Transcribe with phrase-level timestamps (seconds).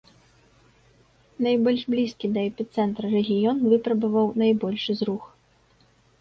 [1.47, 5.23] Найбольш блізкі да эпіцэнтра рэгіён выпрабаваў найбольшы зрух.